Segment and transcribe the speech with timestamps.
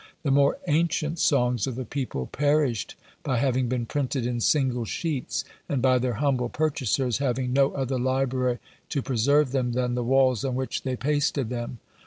[0.23, 5.45] The more ancient songs of the people perished by having been printed in single sheets,
[5.69, 8.57] and by their humble purchasers having no other library
[8.89, 11.77] to preserve them than the walls on which they pasted them.